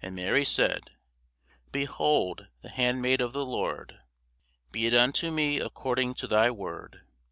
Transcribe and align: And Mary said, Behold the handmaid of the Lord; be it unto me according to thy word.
And 0.00 0.16
Mary 0.16 0.44
said, 0.44 0.90
Behold 1.70 2.48
the 2.62 2.68
handmaid 2.68 3.20
of 3.20 3.32
the 3.32 3.46
Lord; 3.46 4.00
be 4.72 4.86
it 4.86 4.92
unto 4.94 5.30
me 5.30 5.60
according 5.60 6.14
to 6.14 6.26
thy 6.26 6.50
word. 6.50 7.02